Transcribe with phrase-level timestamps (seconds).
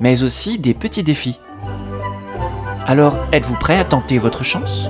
[0.00, 1.38] mais aussi des petits défis.
[2.86, 4.88] Alors, êtes-vous prêt à tenter votre chance?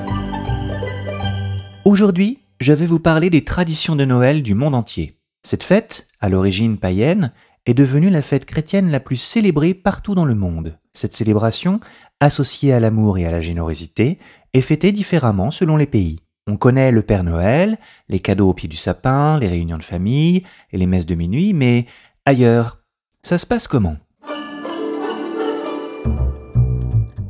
[1.84, 5.18] Aujourd'hui, je vais vous parler des traditions de Noël du monde entier.
[5.42, 7.32] Cette fête, à l'origine païenne,
[7.66, 10.78] est devenue la fête chrétienne la plus célébrée partout dans le monde.
[10.94, 11.80] Cette célébration,
[12.20, 14.18] associée à l'amour et à la générosité,
[14.52, 16.20] est fêtée différemment selon les pays.
[16.46, 17.78] On connaît le Père Noël,
[18.08, 21.54] les cadeaux au pied du sapin, les réunions de famille et les messes de minuit,
[21.54, 21.86] mais
[22.26, 22.82] ailleurs,
[23.22, 23.96] ça se passe comment?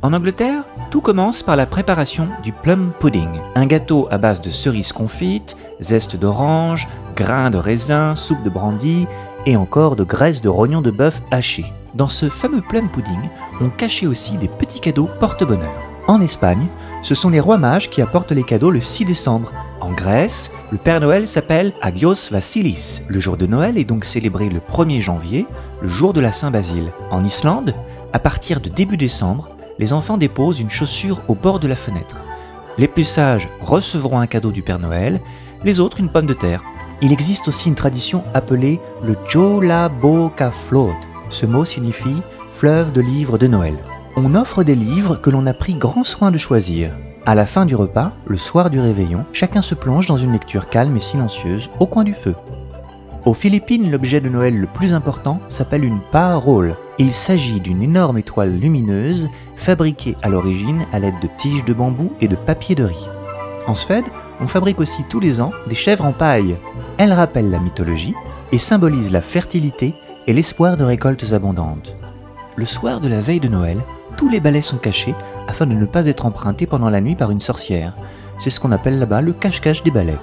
[0.01, 4.49] En Angleterre, tout commence par la préparation du plum pudding, un gâteau à base de
[4.49, 9.07] cerises confites, zeste d'orange, grains de raisin, soupe de brandy
[9.45, 11.65] et encore de graisse de rognon de bœuf haché.
[11.95, 13.29] Dans ce fameux plum pudding,
[13.61, 15.73] on cachait aussi des petits cadeaux porte-bonheur.
[16.07, 16.67] En Espagne,
[17.01, 19.51] ce sont les rois mages qui apportent les cadeaux le 6 décembre.
[19.79, 23.01] En Grèce, le Père Noël s'appelle Agios Vasilis.
[23.07, 25.45] Le jour de Noël est donc célébré le 1er janvier,
[25.81, 26.91] le jour de la Saint-Basile.
[27.11, 27.73] En Islande,
[28.13, 32.17] à partir de début décembre, les enfants déposent une chaussure au bord de la fenêtre.
[32.77, 35.21] Les plus sages recevront un cadeau du Père Noël,
[35.63, 36.63] les autres une pomme de terre.
[37.01, 40.95] Il existe aussi une tradition appelée le Jola Boca Flood.
[41.29, 43.75] Ce mot signifie fleuve de livres de Noël.
[44.15, 46.91] On offre des livres que l'on a pris grand soin de choisir.
[47.25, 50.69] À la fin du repas, le soir du réveillon, chacun se plonge dans une lecture
[50.69, 52.35] calme et silencieuse au coin du feu.
[53.25, 56.75] Aux Philippines, l'objet de Noël le plus important s'appelle une parole.
[56.99, 62.13] Il s'agit d'une énorme étoile lumineuse fabriquée à l'origine à l'aide de tiges de bambou
[62.21, 63.07] et de papier de riz.
[63.65, 64.05] En Suède,
[64.41, 66.55] on fabrique aussi tous les ans des chèvres en paille.
[66.99, 68.13] Elles rappellent la mythologie
[68.51, 69.95] et symbolisent la fertilité
[70.27, 71.95] et l'espoir de récoltes abondantes.
[72.55, 73.79] Le soir de la veille de Noël,
[74.17, 75.15] tous les balais sont cachés
[75.47, 77.95] afin de ne pas être empruntés pendant la nuit par une sorcière.
[78.37, 80.19] C'est ce qu'on appelle là-bas le cache-cache des balais.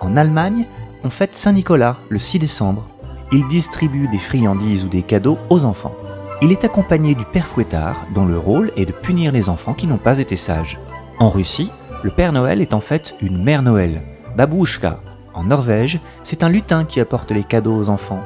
[0.00, 0.66] En Allemagne,
[1.04, 2.86] on fête Saint-Nicolas le 6 décembre.
[3.32, 5.94] Il distribue des friandises ou des cadeaux aux enfants.
[6.42, 9.86] Il est accompagné du père fouettard, dont le rôle est de punir les enfants qui
[9.86, 10.78] n'ont pas été sages.
[11.18, 11.70] En Russie,
[12.02, 14.00] le Père Noël est en fait une Mère Noël,
[14.36, 15.00] Babouchka.
[15.34, 18.22] En Norvège, c'est un lutin qui apporte les cadeaux aux enfants.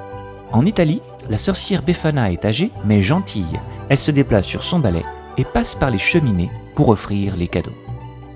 [0.52, 3.58] En Italie, la sorcière Befana est âgée mais gentille.
[3.88, 5.04] Elle se déplace sur son balai
[5.36, 7.74] et passe par les cheminées pour offrir les cadeaux.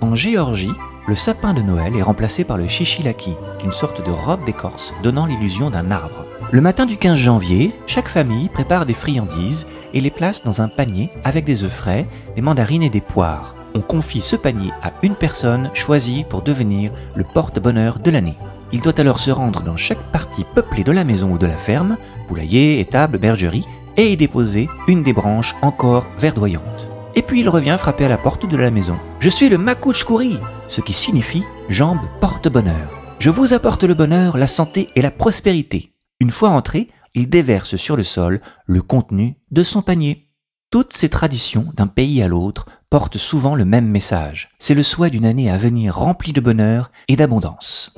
[0.01, 0.73] En Géorgie,
[1.09, 3.33] le sapin de Noël est remplacé par le chichilaki,
[3.63, 6.23] une sorte de robe d'écorce donnant l'illusion d'un arbre.
[6.51, 9.65] Le matin du 15 janvier, chaque famille prépare des friandises
[9.95, 13.55] et les place dans un panier avec des œufs frais, des mandarines et des poires.
[13.73, 18.37] On confie ce panier à une personne choisie pour devenir le porte-bonheur de l'année.
[18.71, 21.57] Il doit alors se rendre dans chaque partie peuplée de la maison ou de la
[21.57, 21.97] ferme,
[22.27, 26.88] poulailler, étable, bergerie, et y déposer une des branches encore verdoyantes.
[27.19, 28.97] Et puis il revient frapper à la porte de la maison.
[29.19, 32.97] Je suis le Makouchkouri, ce qui signifie jambe porte-bonheur.
[33.19, 35.91] Je vous apporte le bonheur, la santé et la prospérité.
[36.21, 40.29] Une fois entré, il déverse sur le sol le contenu de son panier.
[40.71, 44.51] Toutes ces traditions, d'un pays à l'autre, portent souvent le même message.
[44.57, 47.93] C'est le souhait d'une année à venir remplie de bonheur et d'abondance.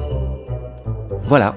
[1.22, 1.54] Voilà,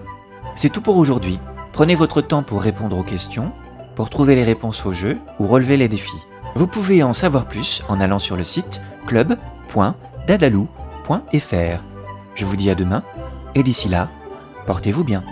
[0.55, 1.39] c'est tout pour aujourd'hui.
[1.73, 3.53] Prenez votre temps pour répondre aux questions,
[3.97, 6.27] pour trouver les réponses au jeu ou relever les défis.
[6.55, 11.83] Vous pouvez en savoir plus en allant sur le site club.dadalou.fr.
[12.35, 13.03] Je vous dis à demain,
[13.55, 14.09] et d'ici là,
[14.67, 15.23] portez-vous bien.